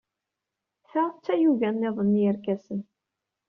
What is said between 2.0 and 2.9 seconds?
n yerkasen.